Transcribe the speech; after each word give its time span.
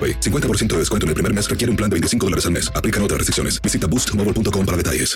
AroPay. 0.00 0.20
50% 0.20 0.68
de 0.68 0.78
descuento 0.78 1.04
en 1.04 1.08
el 1.08 1.14
primer 1.14 1.34
mes 1.34 1.50
requiere 1.50 1.70
un 1.70 1.76
plan 1.76 1.90
de 1.90 1.94
25 1.94 2.26
dólares 2.26 2.46
al 2.46 2.52
mes. 2.52 2.72
Aplican 2.74 3.02
otras 3.02 3.18
restricciones. 3.18 3.60
Visita 3.60 3.86
boostmobile.com 3.86 4.64
para 4.64 4.76
detalles. 4.76 5.14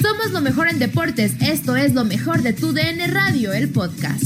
Somos 0.00 0.30
lo 0.32 0.40
mejor 0.40 0.68
en 0.68 0.78
deportes. 0.78 1.40
Esto 1.40 1.76
es 1.76 1.94
lo 1.94 2.04
mejor 2.04 2.42
de 2.42 2.52
tu 2.52 2.72
DN 2.72 3.06
Radio, 3.08 3.52
el 3.52 3.72
podcast. 3.72 4.22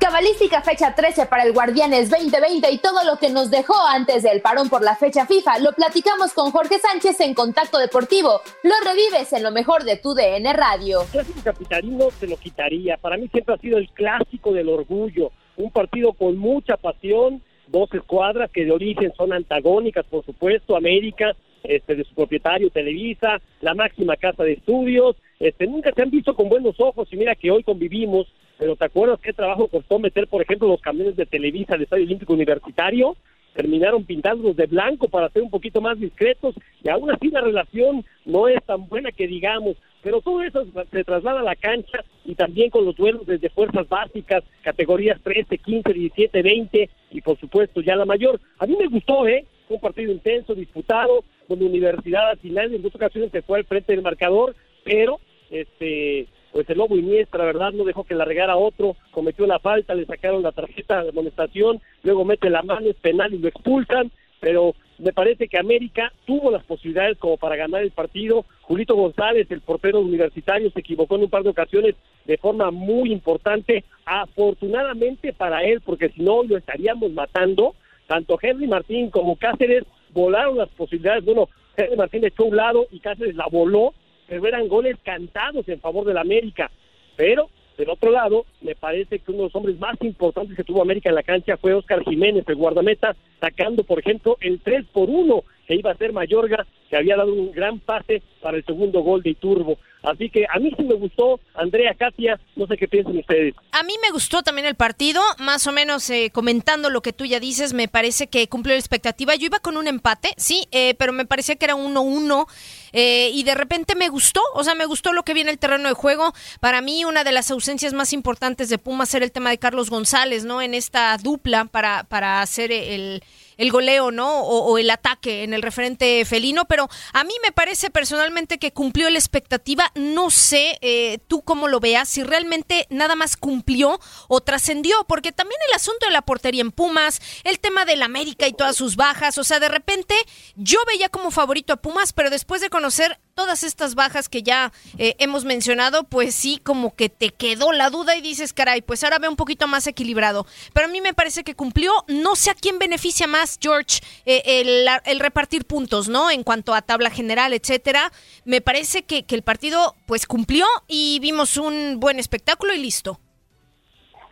Cabalística 0.00 0.62
fecha 0.62 0.94
13 0.94 1.26
para 1.26 1.42
el 1.42 1.52
Guardianes 1.52 2.08
2020 2.08 2.70
y 2.72 2.78
todo 2.78 3.04
lo 3.04 3.18
que 3.18 3.28
nos 3.28 3.50
dejó 3.50 3.74
antes 3.86 4.22
del 4.22 4.40
parón 4.40 4.70
por 4.70 4.82
la 4.82 4.96
fecha 4.96 5.26
FIFA 5.26 5.58
lo 5.58 5.72
platicamos 5.72 6.32
con 6.32 6.50
Jorge 6.50 6.78
Sánchez 6.78 7.20
en 7.20 7.34
Contacto 7.34 7.78
Deportivo. 7.78 8.40
Lo 8.62 8.74
revives 8.84 9.32
en 9.34 9.42
lo 9.42 9.50
mejor 9.50 9.84
de 9.84 9.96
tu 9.96 10.14
DN 10.14 10.50
Radio. 10.54 11.02
El 11.02 11.08
clásico 11.08 11.40
capitalino 11.44 12.10
se 12.18 12.26
lo 12.26 12.38
quitaría. 12.38 12.96
Para 12.96 13.18
mí 13.18 13.28
siempre 13.28 13.54
ha 13.54 13.58
sido 13.58 13.76
el 13.76 13.90
clásico 13.90 14.52
del 14.52 14.70
orgullo. 14.70 15.30
Un 15.58 15.72
partido 15.72 16.12
con 16.12 16.38
mucha 16.38 16.76
pasión, 16.76 17.42
dos 17.66 17.92
escuadras 17.92 18.48
que 18.50 18.64
de 18.64 18.70
origen 18.70 19.12
son 19.16 19.32
antagónicas, 19.32 20.06
por 20.06 20.24
supuesto, 20.24 20.76
América, 20.76 21.34
este, 21.64 21.96
de 21.96 22.04
su 22.04 22.14
propietario 22.14 22.70
Televisa, 22.70 23.40
la 23.60 23.74
máxima 23.74 24.16
casa 24.16 24.44
de 24.44 24.52
estudios, 24.52 25.16
este, 25.40 25.66
nunca 25.66 25.92
se 25.92 26.02
han 26.02 26.10
visto 26.10 26.34
con 26.34 26.48
buenos 26.48 26.78
ojos 26.78 27.08
y 27.12 27.16
mira 27.16 27.34
que 27.34 27.50
hoy 27.50 27.64
convivimos, 27.64 28.28
pero 28.56 28.76
¿te 28.76 28.84
acuerdas 28.84 29.18
qué 29.20 29.32
trabajo 29.32 29.66
costó 29.66 29.98
meter, 29.98 30.28
por 30.28 30.42
ejemplo, 30.42 30.68
los 30.68 30.80
camiones 30.80 31.16
de 31.16 31.26
Televisa 31.26 31.74
al 31.74 31.82
Estadio 31.82 32.04
Olímpico 32.04 32.34
Universitario? 32.34 33.16
Terminaron 33.52 34.04
pintándolos 34.04 34.56
de 34.56 34.66
blanco 34.66 35.08
para 35.08 35.28
ser 35.30 35.42
un 35.42 35.50
poquito 35.50 35.80
más 35.80 35.98
discretos 35.98 36.54
y 36.84 36.88
aún 36.88 37.10
así 37.10 37.30
la 37.30 37.40
relación 37.40 38.04
no 38.24 38.46
es 38.46 38.62
tan 38.64 38.88
buena 38.88 39.10
que 39.10 39.26
digamos, 39.26 39.76
pero 40.02 40.20
todo 40.20 40.42
eso 40.42 40.64
se 40.90 41.04
traslada 41.04 41.40
a 41.40 41.44
la 41.44 41.56
cancha 41.56 42.04
y 42.24 42.34
también 42.34 42.70
con 42.70 42.84
los 42.84 42.96
duelos 42.96 43.26
desde 43.26 43.50
fuerzas 43.50 43.88
básicas, 43.88 44.44
categorías 44.62 45.20
13, 45.22 45.58
15, 45.58 45.92
17, 45.92 46.42
20 46.42 46.90
y 47.10 47.20
por 47.20 47.38
supuesto 47.38 47.80
ya 47.80 47.96
la 47.96 48.04
mayor. 48.04 48.40
A 48.58 48.66
mí 48.66 48.76
me 48.78 48.86
gustó, 48.86 49.26
¿eh? 49.26 49.44
Fue 49.66 49.76
un 49.76 49.80
partido 49.80 50.12
intenso, 50.12 50.54
disputado, 50.54 51.24
donde 51.48 51.64
Universidad 51.64 52.30
al 52.30 52.38
final 52.38 52.74
en 52.74 52.82
dos 52.82 52.94
ocasiones 52.94 53.30
se 53.30 53.42
fue 53.42 53.58
al 53.58 53.64
frente 53.64 53.92
del 53.92 54.02
marcador, 54.02 54.54
pero 54.84 55.20
este 55.50 56.26
pues 56.52 56.68
el 56.70 56.78
Lobo 56.78 56.96
Iniestra, 56.96 57.40
la 57.40 57.44
verdad, 57.44 57.72
no 57.72 57.84
dejó 57.84 58.04
que 58.04 58.14
la 58.14 58.24
regara 58.24 58.56
otro, 58.56 58.96
cometió 59.10 59.46
la 59.46 59.58
falta, 59.58 59.94
le 59.94 60.06
sacaron 60.06 60.42
la 60.42 60.52
tarjeta 60.52 61.02
de 61.02 61.10
amonestación, 61.10 61.80
luego 62.02 62.24
mete 62.24 62.48
la 62.48 62.62
mano, 62.62 62.88
es 62.88 62.96
penal 62.96 63.34
y 63.34 63.38
lo 63.38 63.48
expulsan, 63.48 64.10
pero 64.40 64.74
me 64.98 65.12
parece 65.12 65.48
que 65.48 65.58
América 65.58 66.12
tuvo 66.26 66.50
las 66.50 66.64
posibilidades 66.64 67.18
como 67.18 67.36
para 67.36 67.56
ganar 67.56 67.82
el 67.82 67.92
partido. 67.92 68.44
Julito 68.62 68.96
González, 68.96 69.46
el 69.50 69.60
portero 69.60 70.00
universitario, 70.00 70.70
se 70.70 70.80
equivocó 70.80 71.14
en 71.14 71.22
un 71.22 71.30
par 71.30 71.44
de 71.44 71.50
ocasiones 71.50 71.94
de 72.24 72.36
forma 72.36 72.70
muy 72.70 73.12
importante, 73.12 73.84
afortunadamente 74.04 75.32
para 75.32 75.62
él, 75.62 75.80
porque 75.80 76.08
si 76.10 76.22
no 76.22 76.42
lo 76.42 76.56
estaríamos 76.56 77.12
matando. 77.12 77.74
Tanto 78.06 78.38
Henry 78.40 78.66
Martín 78.66 79.10
como 79.10 79.36
Cáceres 79.36 79.84
volaron 80.12 80.58
las 80.58 80.68
posibilidades. 80.70 81.24
Bueno, 81.24 81.48
Henry 81.76 81.96
Martín 81.96 82.24
echó 82.24 82.44
un 82.44 82.56
lado 82.56 82.86
y 82.90 82.98
Cáceres 82.98 83.36
la 83.36 83.46
voló, 83.46 83.94
pero 84.26 84.46
eran 84.46 84.66
goles 84.66 84.96
cantados 85.04 85.68
en 85.68 85.80
favor 85.80 86.06
del 86.06 86.18
América. 86.18 86.70
Pero 87.16 87.50
del 87.78 87.90
otro 87.90 88.10
lado, 88.10 88.44
me 88.60 88.74
parece 88.74 89.20
que 89.20 89.30
uno 89.30 89.38
de 89.38 89.44
los 89.44 89.54
hombres 89.54 89.78
más 89.78 89.96
importantes 90.02 90.56
que 90.56 90.64
tuvo 90.64 90.82
América 90.82 91.08
en 91.08 91.14
la 91.14 91.22
cancha 91.22 91.56
fue 91.56 91.72
Oscar 91.72 92.02
Jiménez, 92.02 92.44
el 92.48 92.56
guardameta, 92.56 93.14
sacando, 93.40 93.84
por 93.84 94.00
ejemplo, 94.00 94.36
el 94.40 94.60
3 94.60 94.84
por 94.92 95.08
1 95.08 95.44
que 95.66 95.76
iba 95.76 95.90
a 95.92 95.96
ser 95.96 96.12
Mayorga, 96.12 96.66
que 96.90 96.96
había 96.96 97.16
dado 97.16 97.32
un 97.32 97.52
gran 97.52 97.78
pase 97.78 98.22
para 98.42 98.56
el 98.56 98.64
segundo 98.64 99.00
gol 99.02 99.22
de 99.22 99.30
Iturbo. 99.30 99.78
Así 100.02 100.30
que 100.30 100.46
a 100.48 100.58
mí 100.58 100.72
sí 100.76 100.84
me 100.84 100.94
gustó, 100.94 101.40
Andrea, 101.54 101.94
Katia, 101.94 102.38
no 102.56 102.66
sé 102.66 102.76
qué 102.76 102.86
piensan 102.86 103.16
ustedes. 103.18 103.54
A 103.72 103.82
mí 103.82 103.94
me 104.00 104.10
gustó 104.10 104.42
también 104.42 104.66
el 104.66 104.76
partido, 104.76 105.20
más 105.38 105.66
o 105.66 105.72
menos 105.72 106.08
eh, 106.10 106.30
comentando 106.32 106.88
lo 106.88 107.02
que 107.02 107.12
tú 107.12 107.24
ya 107.24 107.40
dices, 107.40 107.72
me 107.72 107.88
parece 107.88 108.28
que 108.28 108.48
cumplió 108.48 108.74
la 108.74 108.80
expectativa. 108.80 109.34
Yo 109.34 109.46
iba 109.46 109.58
con 109.58 109.76
un 109.76 109.88
empate, 109.88 110.30
sí, 110.36 110.66
eh, 110.70 110.94
pero 110.98 111.12
me 111.12 111.26
parecía 111.26 111.56
que 111.56 111.64
era 111.64 111.74
1-1 111.74 112.46
eh, 112.92 113.30
y 113.34 113.42
de 113.42 113.54
repente 113.54 113.96
me 113.96 114.08
gustó, 114.08 114.40
o 114.54 114.62
sea, 114.62 114.74
me 114.74 114.86
gustó 114.86 115.12
lo 115.12 115.24
que 115.24 115.34
viene 115.34 115.50
el 115.50 115.58
terreno 115.58 115.88
de 115.88 115.94
juego. 115.94 116.32
Para 116.60 116.80
mí 116.80 117.04
una 117.04 117.24
de 117.24 117.32
las 117.32 117.50
ausencias 117.50 117.92
más 117.92 118.12
importantes 118.12 118.68
de 118.68 118.78
Pumas 118.78 119.12
era 119.14 119.24
el 119.24 119.32
tema 119.32 119.50
de 119.50 119.58
Carlos 119.58 119.90
González, 119.90 120.44
¿no? 120.44 120.62
En 120.62 120.74
esta 120.74 121.16
dupla 121.18 121.64
para, 121.64 122.04
para 122.04 122.40
hacer 122.40 122.70
el 122.70 123.22
el 123.58 123.70
goleo, 123.70 124.10
¿no? 124.10 124.40
O, 124.40 124.78
el 124.78 124.88
ataque 124.90 125.42
en 125.42 125.52
el 125.52 125.62
referente 125.62 126.24
felino, 126.24 126.66
pero 126.66 126.88
a 127.12 127.24
mí 127.24 127.34
me 127.42 127.52
parece 127.52 127.90
personalmente 127.90 128.58
que 128.58 128.72
cumplió 128.72 129.10
la 129.10 129.18
expectativa. 129.18 129.90
No 129.94 130.30
sé 130.30 130.78
eh, 130.80 131.18
tú 131.26 131.42
cómo 131.42 131.68
lo 131.68 131.80
veas, 131.80 132.08
si 132.08 132.22
realmente 132.22 132.86
nada 132.88 133.16
más 133.16 133.36
cumplió 133.36 134.00
o 134.28 134.40
trascendió, 134.40 135.04
porque 135.08 135.32
también 135.32 135.60
el 135.68 135.74
asunto 135.74 136.06
de 136.06 136.12
la 136.12 136.22
portería 136.22 136.62
en 136.62 136.70
Pumas, 136.70 137.20
el 137.44 137.58
tema 137.58 137.84
del 137.84 138.02
América 138.02 138.46
y 138.46 138.52
todas 138.52 138.76
sus 138.76 138.96
bajas, 138.96 139.36
o 139.38 139.44
sea, 139.44 139.58
de 139.58 139.68
repente 139.68 140.14
yo 140.54 140.78
veía 140.86 141.08
como 141.08 141.30
favorito 141.30 141.72
a 141.72 141.76
Pumas, 141.76 142.12
pero 142.12 142.30
después 142.30 142.60
de 142.60 142.70
conocer 142.70 143.18
todas 143.38 143.62
estas 143.62 143.94
bajas 143.94 144.28
que 144.28 144.42
ya 144.42 144.72
eh, 144.98 145.14
hemos 145.20 145.44
mencionado, 145.44 146.02
pues 146.02 146.34
sí, 146.34 146.58
como 146.60 146.96
que 146.96 147.08
te 147.08 147.30
quedó 147.30 147.70
la 147.70 147.88
duda 147.88 148.16
y 148.16 148.20
dices, 148.20 148.52
caray, 148.52 148.82
pues 148.82 149.04
ahora 149.04 149.20
ve 149.20 149.28
un 149.28 149.36
poquito 149.36 149.68
más 149.68 149.86
equilibrado. 149.86 150.44
Pero 150.74 150.88
a 150.88 150.90
mí 150.90 151.00
me 151.00 151.14
parece 151.14 151.44
que 151.44 151.54
cumplió, 151.54 151.92
no 152.08 152.34
sé 152.34 152.50
a 152.50 152.54
quién 152.54 152.80
beneficia 152.80 153.28
más, 153.28 153.56
George, 153.62 154.00
eh, 154.26 154.90
el, 155.04 155.20
repartir 155.20 155.66
puntos, 155.66 156.08
¿no? 156.08 156.32
En 156.32 156.42
cuanto 156.42 156.74
a 156.74 156.82
tabla 156.82 157.10
general, 157.10 157.52
etcétera. 157.52 158.10
Me 158.44 158.60
parece 158.60 159.04
que, 159.04 159.22
que 159.22 159.36
el 159.36 159.42
partido, 159.42 159.94
pues 160.08 160.26
cumplió 160.26 160.66
y 160.88 161.20
vimos 161.20 161.56
un 161.56 162.00
buen 162.00 162.18
espectáculo 162.18 162.74
y 162.74 162.78
listo. 162.78 163.20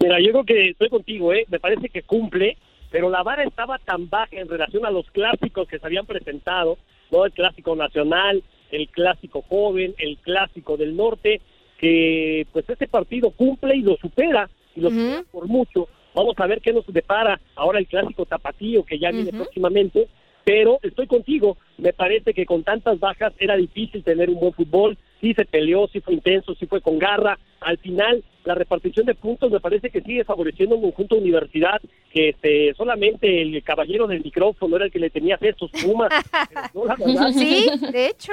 Mira, 0.01 0.17
yo 0.21 0.33
creo 0.33 0.45
que 0.45 0.71
estoy 0.71 0.89
contigo, 0.89 1.33
¿eh? 1.33 1.47
Me 1.49 1.61
parece 1.61 1.91
que 1.91 2.03
cumple, 2.03 2.59
pero 2.91 3.09
la 3.09 3.23
vara 3.23 3.45
estaba 3.45 3.79
tan 3.79 4.11
baja 4.11 4.35
en 4.35 4.49
relación 4.49 4.85
a 4.85 4.91
los 4.91 5.09
clásicos 5.13 5.69
que 5.69 5.79
se 5.79 5.87
habían 5.87 6.07
presentado, 6.07 6.77
¿no? 7.13 7.25
El 7.25 7.31
clásico 7.31 7.77
nacional, 7.77 8.43
el 8.71 8.89
clásico 8.89 9.43
joven, 9.43 9.95
el 9.99 10.19
clásico 10.19 10.77
del 10.77 10.97
norte, 10.97 11.41
que 11.79 12.47
pues 12.53 12.69
este 12.69 12.89
partido 12.89 13.31
cumple 13.31 13.77
y 13.77 13.83
lo 13.83 13.97
supera, 13.97 14.49
y 14.75 14.81
lo 14.81 14.91
supera 14.91 15.25
por 15.31 15.47
mucho, 15.47 15.89
Vamos 16.17 16.35
a 16.39 16.47
ver 16.47 16.63
qué 16.63 16.73
nos 16.73 16.87
depara 16.87 17.39
ahora 17.55 17.79
el 17.79 17.87
clásico 17.87 18.25
tapatío 18.25 18.85
que 18.85 18.99
ya 18.99 19.11
viene 19.11 19.33
próximamente. 19.33 20.09
Pero 20.45 20.79
estoy 20.83 21.07
contigo, 21.07 21.59
me 21.77 21.93
parece 21.93 22.33
que 22.33 22.47
con 22.47 22.65
tantas 22.65 22.99
bajas 22.99 23.35
era 23.39 23.55
difícil 23.55 24.03
tener 24.03 24.31
un 24.31 24.41
buen 24.41 24.55
fútbol. 24.55 24.97
Sí 25.21 25.35
se 25.35 25.45
peleó, 25.45 25.89
sí 25.89 26.01
fue 26.01 26.15
intenso, 26.15 26.55
sí 26.55 26.67
fue 26.67 26.81
con 26.81 26.99
garra. 26.99 27.39
Al 27.61 27.77
final, 27.77 28.25
la 28.47 28.55
repartición 28.55 29.05
de 29.07 29.15
puntos 29.15 29.51
me 29.51 29.61
parece 29.61 29.91
que 29.91 30.01
sigue 30.01 30.25
favoreciendo 30.25 30.77
un 30.77 30.83
conjunto 30.83 31.17
de 31.17 31.23
universidad 31.23 31.81
que 32.13 32.31
este, 32.31 32.73
solamente 32.75 33.43
el 33.43 33.63
caballero 33.63 34.07
del 34.07 34.23
micrófono 34.23 34.77
era 34.77 34.87
el 34.87 34.93
que 34.93 35.01
le 35.01 35.11
tenía 35.11 35.37
estos 35.41 35.71
Pumas. 35.73 36.13
sí, 37.35 37.69
de 37.93 38.07
hecho. 38.07 38.33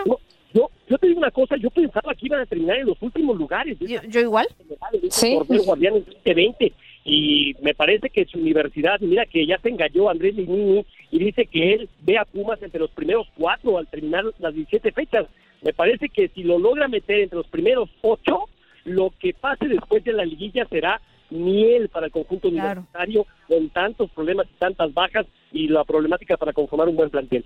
Yo, 0.53 0.69
yo 0.87 0.97
te 0.99 1.07
digo 1.07 1.17
una 1.17 1.31
cosa, 1.31 1.57
yo 1.57 1.71
pensaba 1.71 2.13
que 2.13 2.27
iban 2.27 2.41
a 2.41 2.45
terminar 2.45 2.77
en 2.77 2.85
los 2.85 3.01
últimos 3.01 3.35
lugares. 3.35 3.75
Yo, 3.79 4.19
igual. 4.19 4.47
Sí. 5.09 5.35
Guardianes 5.65 6.05
2020 6.05 6.71
y 7.05 7.55
me 7.61 7.73
parece 7.73 8.09
que 8.11 8.25
su 8.25 8.37
universidad, 8.37 8.99
mira 9.01 9.25
que 9.25 9.47
ya 9.47 9.57
se 9.57 9.69
engañó 9.69 10.09
Andrés 10.09 10.35
Linini 10.35 10.85
y 11.09 11.19
dice 11.19 11.47
que 11.47 11.73
él 11.73 11.89
ve 12.01 12.19
a 12.19 12.25
Pumas 12.25 12.61
entre 12.61 12.79
los 12.79 12.91
primeros 12.91 13.27
cuatro 13.35 13.79
al 13.79 13.87
terminar 13.87 14.25
las 14.37 14.53
17 14.53 14.91
fechas. 14.91 15.25
Me 15.63 15.73
parece 15.73 16.07
que 16.07 16.27
si 16.29 16.43
lo 16.43 16.59
logra 16.59 16.87
meter 16.87 17.21
entre 17.21 17.37
los 17.37 17.47
primeros 17.47 17.89
ocho, 18.01 18.47
lo 18.85 19.11
que 19.19 19.33
pase 19.33 19.67
después 19.67 20.03
de 20.03 20.13
la 20.13 20.25
liguilla 20.25 20.65
será 20.69 21.01
miel 21.29 21.89
para 21.89 22.07
el 22.07 22.11
conjunto 22.11 22.49
universitario 22.49 23.25
con 23.47 23.69
tantos 23.69 24.09
problemas 24.11 24.47
y 24.49 24.59
tantas 24.59 24.93
bajas 24.93 25.25
y 25.51 25.67
la 25.67 25.83
problemática 25.83 26.37
para 26.37 26.53
conformar 26.53 26.89
un 26.89 26.95
buen 26.95 27.09
plantel. 27.09 27.45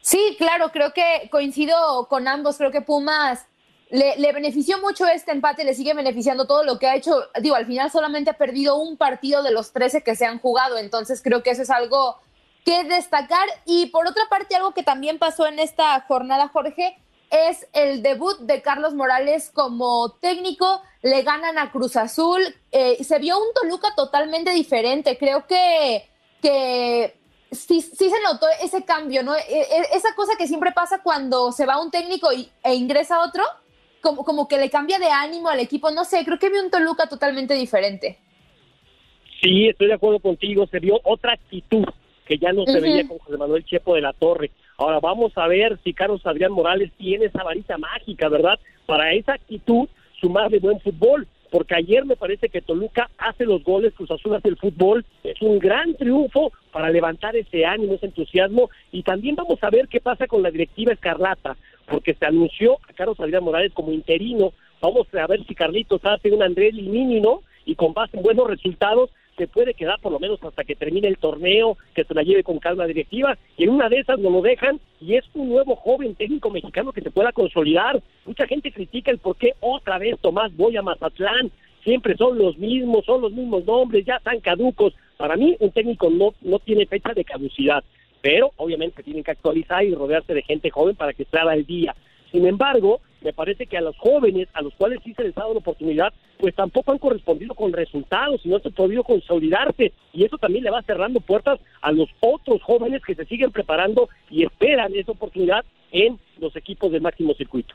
Sí, 0.00 0.36
claro, 0.38 0.70
creo 0.70 0.92
que 0.92 1.28
coincido 1.30 2.06
con 2.08 2.28
ambos. 2.28 2.56
Creo 2.56 2.70
que 2.70 2.80
Pumas 2.80 3.46
le, 3.90 4.16
le, 4.16 4.32
benefició 4.32 4.78
mucho 4.80 5.06
este 5.06 5.32
empate, 5.32 5.64
le 5.64 5.74
sigue 5.74 5.94
beneficiando 5.94 6.46
todo 6.46 6.64
lo 6.64 6.78
que 6.78 6.86
ha 6.86 6.96
hecho. 6.96 7.24
Digo, 7.40 7.56
al 7.56 7.66
final 7.66 7.90
solamente 7.90 8.30
ha 8.30 8.38
perdido 8.38 8.76
un 8.76 8.96
partido 8.96 9.42
de 9.42 9.52
los 9.52 9.72
13 9.72 10.02
que 10.02 10.14
se 10.14 10.26
han 10.26 10.38
jugado, 10.38 10.78
entonces 10.78 11.22
creo 11.22 11.42
que 11.42 11.50
eso 11.50 11.62
es 11.62 11.70
algo 11.70 12.16
que 12.64 12.84
destacar. 12.84 13.46
Y 13.66 13.86
por 13.86 14.06
otra 14.06 14.22
parte, 14.30 14.56
algo 14.56 14.72
que 14.72 14.82
también 14.82 15.18
pasó 15.18 15.46
en 15.46 15.58
esta 15.58 16.00
jornada, 16.02 16.48
Jorge, 16.48 16.96
es 17.30 17.66
el 17.72 18.02
debut 18.02 18.38
de 18.40 18.62
Carlos 18.62 18.94
Morales 18.94 19.50
como 19.52 20.12
técnico. 20.20 20.82
Le 21.02 21.22
ganan 21.22 21.58
a 21.58 21.70
Cruz 21.70 21.96
Azul. 21.96 22.40
Eh, 22.72 23.02
se 23.02 23.18
vio 23.18 23.38
un 23.38 23.52
Toluca 23.54 23.88
totalmente 23.96 24.52
diferente. 24.52 25.16
Creo 25.18 25.46
que, 25.46 26.08
que 26.42 27.14
sí, 27.50 27.80
sí 27.80 28.10
se 28.10 28.22
notó 28.22 28.46
ese 28.62 28.84
cambio, 28.84 29.22
¿no? 29.22 29.34
E, 29.34 29.40
e, 29.40 29.96
esa 29.96 30.14
cosa 30.14 30.32
que 30.36 30.46
siempre 30.46 30.72
pasa 30.72 31.02
cuando 31.02 31.52
se 31.52 31.66
va 31.66 31.82
un 31.82 31.90
técnico 31.90 32.32
y, 32.32 32.48
e 32.64 32.74
ingresa 32.74 33.22
otro, 33.22 33.44
como, 34.00 34.24
como 34.24 34.48
que 34.48 34.58
le 34.58 34.70
cambia 34.70 34.98
de 34.98 35.10
ánimo 35.10 35.48
al 35.48 35.60
equipo, 35.60 35.90
no 35.90 36.04
sé, 36.04 36.24
creo 36.24 36.38
que 36.38 36.50
vi 36.50 36.58
un 36.58 36.70
Toluca 36.70 37.08
totalmente 37.08 37.54
diferente. 37.54 38.18
Sí, 39.40 39.68
estoy 39.68 39.88
de 39.88 39.94
acuerdo 39.94 40.20
contigo, 40.20 40.66
se 40.66 40.80
vio 40.80 41.00
otra 41.04 41.34
actitud 41.34 41.84
que 42.26 42.38
ya 42.38 42.52
no 42.52 42.64
se 42.66 42.80
veía 42.80 43.08
con 43.08 43.18
José 43.18 43.38
Manuel 43.38 43.64
Chepo 43.64 43.94
de 43.94 44.02
la 44.02 44.12
Torre. 44.12 44.50
Ahora 44.78 45.00
vamos 45.00 45.36
a 45.36 45.46
ver 45.48 45.78
si 45.82 45.92
Carlos 45.92 46.24
Adrián 46.24 46.52
Morales 46.52 46.92
tiene 46.96 47.26
esa 47.26 47.42
varita 47.42 47.76
mágica, 47.78 48.28
¿verdad? 48.28 48.58
Para 48.86 49.12
esa 49.12 49.34
actitud, 49.34 49.88
sumar 50.20 50.50
de 50.50 50.60
buen 50.60 50.80
fútbol 50.80 51.26
porque 51.50 51.74
ayer 51.74 52.04
me 52.04 52.16
parece 52.16 52.48
que 52.48 52.60
Toluca 52.60 53.10
hace 53.18 53.44
los 53.44 53.62
goles, 53.64 53.94
Cruz 53.94 54.10
Azul 54.10 54.34
hace 54.34 54.48
el 54.48 54.56
fútbol, 54.56 55.04
es 55.24 55.40
un 55.40 55.58
gran 55.58 55.94
triunfo 55.94 56.52
para 56.72 56.90
levantar 56.90 57.36
ese 57.36 57.64
ánimo, 57.64 57.94
ese 57.94 58.06
entusiasmo, 58.06 58.70
y 58.92 59.02
también 59.02 59.34
vamos 59.34 59.58
a 59.62 59.70
ver 59.70 59.88
qué 59.88 60.00
pasa 60.00 60.26
con 60.26 60.42
la 60.42 60.50
directiva 60.50 60.92
Escarlata, 60.92 61.56
porque 61.86 62.14
se 62.14 62.26
anunció 62.26 62.78
a 62.88 62.92
Carlos 62.92 63.18
Adrián 63.20 63.44
Morales 63.44 63.72
como 63.72 63.92
interino, 63.92 64.52
vamos 64.80 65.06
a 65.14 65.26
ver 65.26 65.44
si 65.46 65.54
Carlitos 65.54 66.04
hace 66.04 66.30
un 66.30 66.42
Andrés 66.42 66.74
Limini, 66.74 67.20
¿no? 67.20 67.42
Y 67.64 67.74
con 67.74 67.94
base 67.94 68.16
en 68.16 68.22
buenos 68.22 68.46
resultados, 68.46 69.10
se 69.38 69.46
puede 69.46 69.72
quedar 69.72 70.00
por 70.00 70.12
lo 70.12 70.18
menos 70.18 70.42
hasta 70.42 70.64
que 70.64 70.74
termine 70.74 71.08
el 71.08 71.16
torneo, 71.16 71.78
que 71.94 72.04
se 72.04 72.12
la 72.12 72.22
lleve 72.22 72.42
con 72.42 72.58
calma 72.58 72.86
directiva, 72.86 73.38
y 73.56 73.64
en 73.64 73.70
una 73.70 73.88
de 73.88 74.00
esas 74.00 74.18
no 74.18 74.30
lo 74.30 74.42
dejan, 74.42 74.80
y 75.00 75.14
es 75.14 75.24
un 75.34 75.48
nuevo 75.48 75.76
joven 75.76 76.16
técnico 76.16 76.50
mexicano 76.50 76.92
que 76.92 77.00
se 77.00 77.12
pueda 77.12 77.32
consolidar. 77.32 78.02
Mucha 78.26 78.46
gente 78.46 78.72
critica 78.72 79.10
el 79.10 79.18
por 79.18 79.36
qué 79.36 79.54
otra 79.60 79.98
vez 79.98 80.18
Tomás 80.20 80.54
voy 80.56 80.76
a 80.76 80.82
Mazatlán, 80.82 81.52
siempre 81.84 82.16
son 82.16 82.36
los 82.36 82.58
mismos, 82.58 83.04
son 83.06 83.22
los 83.22 83.32
mismos 83.32 83.64
nombres, 83.64 84.04
ya 84.04 84.16
están 84.16 84.40
caducos. 84.40 84.94
Para 85.16 85.36
mí, 85.36 85.56
un 85.60 85.70
técnico 85.70 86.10
no, 86.10 86.34
no 86.42 86.58
tiene 86.58 86.86
fecha 86.86 87.14
de 87.14 87.24
caducidad, 87.24 87.84
pero 88.20 88.50
obviamente 88.56 89.02
tienen 89.04 89.22
que 89.22 89.30
actualizar 89.30 89.84
y 89.84 89.94
rodearse 89.94 90.34
de 90.34 90.42
gente 90.42 90.70
joven 90.70 90.96
para 90.96 91.12
que 91.12 91.22
esté 91.22 91.38
al 91.38 91.64
día. 91.64 91.94
Sin 92.32 92.46
embargo, 92.46 93.00
me 93.20 93.32
parece 93.32 93.66
que 93.66 93.76
a 93.76 93.80
los 93.80 93.96
jóvenes, 93.98 94.48
a 94.52 94.62
los 94.62 94.74
cuales 94.74 95.00
sí 95.04 95.14
se 95.14 95.24
les 95.24 95.36
ha 95.36 95.40
dado 95.40 95.54
la 95.54 95.60
oportunidad, 95.60 96.12
pues 96.38 96.54
tampoco 96.54 96.92
han 96.92 96.98
correspondido 96.98 97.54
con 97.54 97.72
resultados 97.72 98.40
y 98.44 98.48
no 98.48 98.56
han 98.56 98.72
podido 98.72 99.02
consolidarse. 99.02 99.92
Y 100.12 100.24
eso 100.24 100.38
también 100.38 100.64
le 100.64 100.70
va 100.70 100.82
cerrando 100.82 101.20
puertas 101.20 101.60
a 101.80 101.92
los 101.92 102.08
otros 102.20 102.62
jóvenes 102.62 103.02
que 103.04 103.14
se 103.14 103.24
siguen 103.26 103.50
preparando 103.50 104.08
y 104.30 104.44
esperan 104.44 104.94
esa 104.94 105.12
oportunidad 105.12 105.64
en 105.90 106.18
los 106.38 106.54
equipos 106.56 106.92
de 106.92 107.00
máximo 107.00 107.34
circuito 107.34 107.74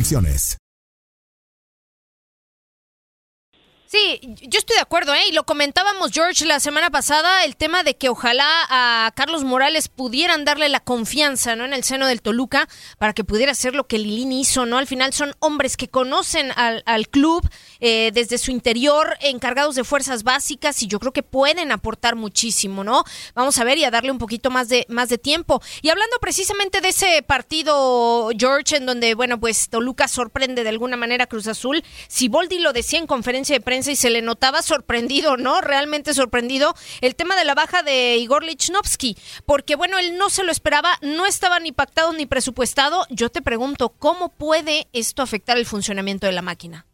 restricciones. 0.01 0.60
Sí, 3.91 4.21
yo 4.43 4.57
estoy 4.57 4.77
de 4.77 4.81
acuerdo, 4.81 5.13
¿eh? 5.13 5.19
Y 5.27 5.33
lo 5.33 5.43
comentábamos, 5.43 6.11
George, 6.13 6.45
la 6.45 6.61
semana 6.61 6.89
pasada, 6.91 7.43
el 7.43 7.57
tema 7.57 7.83
de 7.83 7.97
que 7.97 8.07
ojalá 8.07 8.47
a 8.69 9.11
Carlos 9.17 9.43
Morales 9.43 9.89
pudieran 9.89 10.45
darle 10.45 10.69
la 10.69 10.79
confianza, 10.79 11.57
¿no? 11.57 11.65
En 11.65 11.73
el 11.73 11.83
seno 11.83 12.07
del 12.07 12.21
Toluca, 12.21 12.69
para 12.99 13.11
que 13.11 13.25
pudiera 13.25 13.51
hacer 13.51 13.75
lo 13.75 13.87
que 13.87 13.97
Lilini 13.97 14.39
hizo, 14.39 14.65
¿no? 14.65 14.77
Al 14.77 14.87
final 14.87 15.11
son 15.11 15.35
hombres 15.39 15.75
que 15.75 15.89
conocen 15.89 16.53
al, 16.55 16.83
al 16.85 17.09
club 17.09 17.45
eh, 17.81 18.11
desde 18.13 18.37
su 18.37 18.51
interior, 18.51 19.17
encargados 19.19 19.75
de 19.75 19.83
fuerzas 19.83 20.23
básicas, 20.23 20.81
y 20.83 20.87
yo 20.87 20.97
creo 20.97 21.11
que 21.11 21.21
pueden 21.21 21.73
aportar 21.73 22.15
muchísimo, 22.15 22.85
¿no? 22.85 23.03
Vamos 23.35 23.57
a 23.57 23.65
ver 23.65 23.77
y 23.77 23.83
a 23.83 23.91
darle 23.91 24.11
un 24.11 24.19
poquito 24.19 24.49
más 24.51 24.69
de, 24.69 24.85
más 24.87 25.09
de 25.09 25.17
tiempo. 25.17 25.61
Y 25.81 25.89
hablando 25.89 26.15
precisamente 26.21 26.79
de 26.79 26.87
ese 26.87 27.23
partido, 27.23 28.29
George, 28.37 28.77
en 28.77 28.85
donde, 28.85 29.15
bueno, 29.15 29.37
pues 29.37 29.67
Toluca 29.67 30.07
sorprende 30.07 30.63
de 30.63 30.69
alguna 30.69 30.95
manera 30.95 31.25
a 31.25 31.27
Cruz 31.27 31.47
Azul, 31.47 31.83
si 32.07 32.29
Boldi 32.29 32.59
lo 32.59 32.71
decía 32.71 32.97
en 32.97 33.05
conferencia 33.05 33.53
de 33.53 33.59
prensa, 33.59 33.80
y 33.87 33.95
se 33.95 34.09
le 34.09 34.21
notaba 34.21 34.61
sorprendido, 34.61 35.37
¿no? 35.37 35.61
Realmente 35.61 36.13
sorprendido 36.13 36.73
el 37.01 37.15
tema 37.15 37.35
de 37.35 37.45
la 37.45 37.55
baja 37.55 37.83
de 37.83 38.17
Igor 38.17 38.43
Lichnowsky, 38.43 39.15
porque 39.45 39.75
bueno, 39.75 39.97
él 39.97 40.17
no 40.17 40.29
se 40.29 40.43
lo 40.43 40.51
esperaba, 40.51 40.89
no 41.01 41.25
estaba 41.25 41.59
ni 41.59 41.71
pactado 41.71 42.13
ni 42.13 42.25
presupuestado. 42.25 43.05
Yo 43.09 43.29
te 43.29 43.41
pregunto, 43.41 43.89
¿cómo 43.89 44.29
puede 44.29 44.87
esto 44.93 45.21
afectar 45.21 45.57
el 45.57 45.65
funcionamiento 45.65 46.27
de 46.27 46.33
la 46.33 46.41
máquina? 46.41 46.85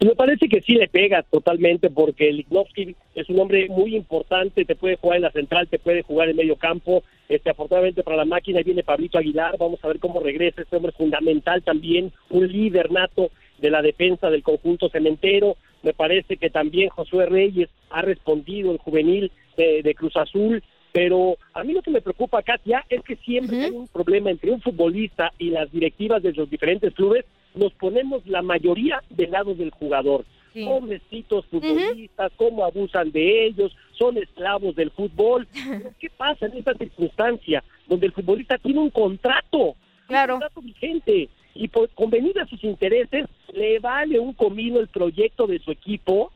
Me 0.00 0.14
parece 0.14 0.48
que 0.48 0.60
sí 0.60 0.74
le 0.74 0.88
pega 0.88 1.22
totalmente 1.22 1.88
porque 1.88 2.32
Lichnowsky 2.32 2.96
es 3.14 3.28
un 3.30 3.38
hombre 3.38 3.68
muy 3.68 3.94
importante, 3.94 4.64
te 4.64 4.74
puede 4.74 4.96
jugar 4.96 5.16
en 5.16 5.22
la 5.22 5.30
central, 5.30 5.68
te 5.68 5.78
puede 5.78 6.02
jugar 6.02 6.28
en 6.28 6.36
medio 6.36 6.56
campo, 6.56 7.04
este, 7.28 7.50
afortunadamente 7.50 8.02
para 8.02 8.18
la 8.18 8.24
máquina 8.24 8.60
viene 8.62 8.82
Pablito 8.82 9.18
Aguilar, 9.18 9.56
vamos 9.56 9.82
a 9.82 9.88
ver 9.88 10.00
cómo 10.00 10.20
regresa, 10.20 10.62
este 10.62 10.76
hombre 10.76 10.92
fundamental 10.92 11.62
también, 11.62 12.12
un 12.28 12.50
líder 12.50 12.90
nato 12.90 13.30
de 13.58 13.70
la 13.70 13.82
defensa 13.82 14.30
del 14.30 14.42
conjunto 14.42 14.88
cementero, 14.90 15.56
me 15.84 15.92
parece 15.92 16.36
que 16.36 16.50
también 16.50 16.88
Josué 16.88 17.26
Reyes 17.26 17.68
ha 17.90 18.02
respondido, 18.02 18.72
el 18.72 18.78
juvenil 18.78 19.30
de, 19.56 19.94
Cruz 19.94 20.16
Azul, 20.16 20.62
pero 20.92 21.36
a 21.52 21.62
mí 21.62 21.72
lo 21.72 21.82
que 21.82 21.90
me 21.90 22.00
preocupa, 22.00 22.42
Katia, 22.42 22.84
es 22.88 23.02
que 23.02 23.16
siempre 23.16 23.64
hay 23.64 23.70
un 23.70 23.86
problema 23.88 24.30
entre 24.30 24.50
un 24.50 24.60
futbolista 24.60 25.32
y 25.38 25.50
las 25.50 25.70
directivas 25.70 26.22
de 26.22 26.32
los 26.32 26.48
diferentes 26.48 26.92
clubes, 26.94 27.24
nos 27.54 27.72
ponemos 27.74 28.26
la 28.26 28.42
mayoría 28.42 29.02
del 29.10 29.30
lado 29.30 29.54
del 29.54 29.70
jugador. 29.70 30.24
Pobrecitos 30.54 31.46
futbolistas, 31.46 32.32
cómo 32.36 32.64
abusan 32.64 33.10
de 33.10 33.46
ellos, 33.46 33.76
son 33.98 34.16
esclavos 34.18 34.76
del 34.76 34.90
fútbol. 34.92 35.46
¿Qué 36.00 36.08
pasa 36.16 36.46
en 36.46 36.58
esta 36.58 36.74
circunstancia 36.74 37.62
donde 37.88 38.06
el 38.06 38.12
futbolista 38.12 38.56
tiene 38.58 38.78
un 38.78 38.90
contrato, 38.90 39.74
claro. 40.06 40.34
un 40.34 40.40
contrato 40.40 40.62
vigente? 40.62 41.28
Y 41.54 41.68
por 41.68 41.88
convenir 41.90 42.38
a 42.40 42.46
sus 42.46 42.62
intereses 42.64 43.26
le 43.52 43.78
vale 43.78 44.18
un 44.18 44.32
comino 44.32 44.80
el 44.80 44.88
proyecto 44.88 45.46
de 45.46 45.58
su 45.60 45.70
equipo 45.70 46.32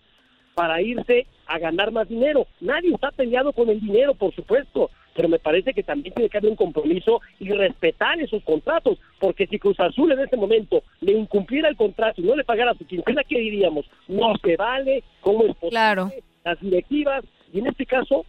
para 0.54 0.80
irse 0.82 1.26
a 1.46 1.58
ganar 1.58 1.92
más 1.92 2.08
dinero. 2.08 2.46
Nadie 2.60 2.92
está 2.92 3.10
peleado 3.10 3.52
con 3.52 3.68
el 3.68 3.80
dinero, 3.80 4.14
por 4.14 4.34
supuesto. 4.34 4.90
pero 5.14 5.28
me 5.28 5.40
parece 5.40 5.74
que 5.74 5.82
también 5.82 6.14
tiene 6.14 6.30
que 6.30 6.38
haber 6.38 6.50
un 6.50 6.56
compromiso 6.56 7.20
y 7.40 7.50
respetar 7.50 8.20
esos 8.20 8.40
contratos, 8.44 8.98
porque 9.18 9.48
si 9.48 9.58
Cruz 9.58 9.80
Azul 9.80 10.12
en 10.12 10.20
ese 10.20 10.36
momento 10.36 10.84
le 11.00 11.12
incumpliera 11.12 11.68
el 11.68 11.74
contrato 11.74 12.20
y 12.20 12.24
no 12.24 12.36
le 12.36 12.44
pagara 12.44 12.74
su 12.74 12.86
quincena, 12.86 13.24
¿qué 13.24 13.36
diríamos? 13.40 13.84
No 14.06 14.34
se 14.36 14.56
vale, 14.56 15.02
¿cómo 15.20 15.40
es 15.40 15.54
posible? 15.54 15.70
Claro. 15.70 16.12
Las 16.44 16.60
directivas, 16.60 17.24
y 17.52 17.58
en 17.58 17.66
este 17.66 17.84
caso, 17.84 18.24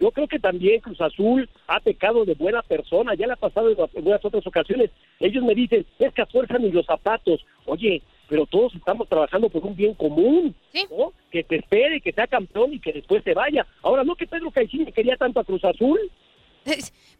yo 0.00 0.10
creo 0.10 0.26
que 0.26 0.38
también 0.38 0.80
Cruz 0.80 1.00
Azul 1.00 1.48
ha 1.66 1.80
pecado 1.80 2.24
de 2.24 2.34
buena 2.34 2.62
persona, 2.62 3.14
ya 3.14 3.26
le 3.26 3.34
ha 3.34 3.36
pasado 3.36 3.70
en 3.70 3.76
algunas 3.80 4.24
otras 4.24 4.46
ocasiones. 4.46 4.90
Ellos 5.20 5.44
me 5.44 5.54
dicen, 5.54 5.86
es 5.98 6.12
que 6.12 6.22
a 6.22 6.26
fuerza 6.26 6.58
ni 6.58 6.70
los 6.70 6.86
zapatos. 6.86 7.44
Oye, 7.66 8.02
pero 8.28 8.46
todos 8.46 8.74
estamos 8.74 9.08
trabajando 9.08 9.48
por 9.48 9.64
un 9.64 9.76
bien 9.76 9.94
común, 9.94 10.54
¿no? 10.90 11.12
Que 11.30 11.44
te 11.44 11.56
espere, 11.56 12.00
que 12.00 12.12
sea 12.12 12.26
campeón 12.26 12.72
y 12.72 12.80
que 12.80 12.92
después 12.92 13.22
se 13.24 13.34
vaya. 13.34 13.66
Ahora, 13.82 14.04
¿no 14.04 14.16
que 14.16 14.26
Pedro 14.26 14.50
Caixinha 14.50 14.90
quería 14.90 15.16
tanto 15.16 15.40
a 15.40 15.44
Cruz 15.44 15.64
Azul? 15.64 16.00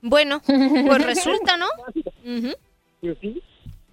Bueno, 0.00 0.40
pues 0.44 1.06
resulta, 1.06 1.56
¿no? 1.56 1.66
Sí. 3.20 3.42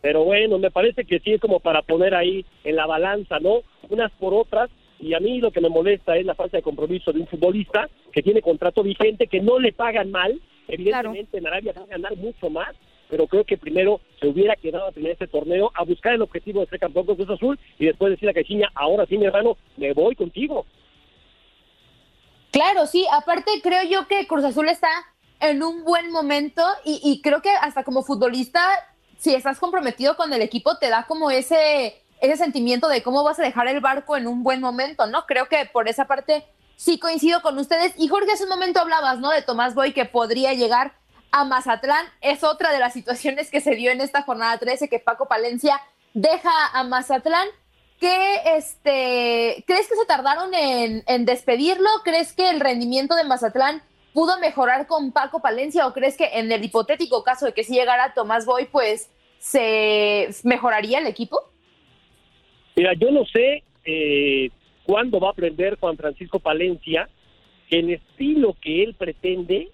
Pero 0.01 0.23
bueno, 0.23 0.59
me 0.59 0.69
parece 0.69 1.03
que 1.03 1.19
sí 1.19 1.33
es 1.33 1.41
como 1.41 1.59
para 1.59 1.81
poner 1.81 2.13
ahí 2.13 2.45
en 2.63 2.75
la 2.75 2.85
balanza, 2.85 3.39
¿no? 3.39 3.61
Unas 3.89 4.11
por 4.13 4.33
otras. 4.33 4.69
Y 4.99 5.13
a 5.13 5.19
mí 5.19 5.39
lo 5.39 5.51
que 5.51 5.61
me 5.61 5.69
molesta 5.69 6.17
es 6.17 6.25
la 6.25 6.35
falta 6.35 6.57
de 6.57 6.63
compromiso 6.63 7.13
de 7.13 7.21
un 7.21 7.27
futbolista 7.27 7.89
que 8.11 8.21
tiene 8.21 8.41
contrato 8.41 8.83
vigente, 8.83 9.27
que 9.27 9.39
no 9.39 9.57
le 9.57 9.71
pagan 9.71 10.11
mal. 10.11 10.41
Evidentemente 10.67 11.37
en 11.37 11.47
Arabia 11.47 11.73
va 11.75 11.83
a 11.83 11.87
ganar 11.87 12.15
mucho 12.17 12.49
más, 12.49 12.75
pero 13.09 13.25
creo 13.27 13.43
que 13.43 13.57
primero 13.57 14.01
se 14.19 14.27
hubiera 14.27 14.55
quedado 14.55 14.87
a 14.87 14.91
tener 14.91 15.11
este 15.11 15.27
torneo, 15.27 15.71
a 15.73 15.83
buscar 15.83 16.13
el 16.13 16.21
objetivo 16.21 16.59
de 16.59 16.67
ser 16.67 16.79
campeón 16.79 17.05
con 17.05 17.15
Cruz 17.15 17.29
Azul 17.29 17.59
y 17.79 17.85
después 17.85 18.11
decir 18.11 18.29
a 18.29 18.33
Caixinha, 18.33 18.69
ahora 18.75 19.05
sí, 19.05 19.17
mi 19.17 19.25
hermano, 19.25 19.57
me 19.77 19.93
voy 19.93 20.15
contigo. 20.15 20.65
Claro, 22.51 22.85
sí, 22.85 23.05
aparte 23.11 23.51
creo 23.63 23.83
yo 23.89 24.07
que 24.07 24.27
Cruz 24.27 24.43
Azul 24.43 24.67
está 24.67 24.89
en 25.39 25.63
un 25.63 25.85
buen 25.85 26.11
momento 26.11 26.61
y, 26.83 26.99
y 27.03 27.21
creo 27.21 27.41
que 27.41 27.49
hasta 27.49 27.83
como 27.83 28.03
futbolista, 28.03 28.61
si 29.17 29.33
estás 29.33 29.59
comprometido 29.59 30.17
con 30.17 30.33
el 30.33 30.41
equipo, 30.41 30.77
te 30.77 30.89
da 30.89 31.05
como 31.07 31.31
ese, 31.31 32.01
ese 32.21 32.37
sentimiento 32.37 32.87
de 32.89 33.01
cómo 33.03 33.23
vas 33.23 33.39
a 33.39 33.43
dejar 33.43 33.67
el 33.67 33.79
barco 33.79 34.17
en 34.17 34.27
un 34.27 34.43
buen 34.43 34.61
momento, 34.61 35.07
¿no? 35.07 35.25
Creo 35.25 35.47
que 35.47 35.65
por 35.65 35.87
esa 35.87 36.05
parte 36.05 36.45
sí 36.75 36.99
coincido 36.99 37.41
con 37.41 37.57
ustedes. 37.57 37.93
Y 37.97 38.07
Jorge, 38.07 38.31
hace 38.31 38.43
un 38.43 38.49
momento 38.49 38.79
hablabas, 38.79 39.19
¿no? 39.19 39.29
De 39.31 39.41
Tomás 39.41 39.75
Boy 39.75 39.93
que 39.93 40.05
podría 40.05 40.53
llegar 40.53 40.93
a 41.31 41.43
Mazatlán. 41.43 42.05
Es 42.21 42.43
otra 42.43 42.71
de 42.71 42.79
las 42.79 42.93
situaciones 42.93 43.49
que 43.49 43.61
se 43.61 43.75
dio 43.75 43.91
en 43.91 44.01
esta 44.01 44.23
jornada 44.23 44.57
13, 44.57 44.89
que 44.89 44.99
Paco 44.99 45.27
Palencia 45.27 45.81
deja 46.13 46.51
a 46.73 46.83
Mazatlán. 46.83 47.47
¿Qué, 47.99 48.55
este, 48.55 49.63
¿Crees 49.67 49.89
que 49.89 49.95
se 49.95 50.05
tardaron 50.07 50.53
en, 50.53 51.03
en 51.05 51.25
despedirlo? 51.25 51.89
¿Crees 52.05 52.31
que 52.31 52.49
el 52.49 52.61
rendimiento 52.61 53.15
de 53.15 53.25
Mazatlán 53.25 53.83
pudo 54.13 54.39
mejorar 54.39 54.87
con 54.87 55.11
Paco 55.11 55.41
Palencia 55.41 55.85
o 55.85 55.93
crees 55.93 56.15
que 56.15 56.39
en 56.39 56.51
el 56.51 56.63
hipotético 56.63 57.23
caso 57.23 57.45
de 57.45 57.53
que 57.53 57.63
si 57.63 57.73
llegara 57.73 58.13
Tomás 58.13 58.45
Boy, 58.45 58.65
pues 58.65 59.09
se 59.39 60.29
mejoraría 60.43 60.99
el 60.99 61.07
equipo? 61.07 61.49
Mira, 62.79 62.93
yo 62.93 63.11
no 63.11 63.25
sé 63.25 63.61
eh, 63.83 64.49
cuándo 64.85 65.19
va 65.19 65.27
a 65.27 65.31
aprender 65.31 65.77
Juan 65.77 65.97
Francisco 65.97 66.39
Palencia 66.39 67.09
que 67.67 67.79
el 67.79 67.89
estilo 67.89 68.55
que 68.61 68.83
él 68.83 68.93
pretende 68.93 69.67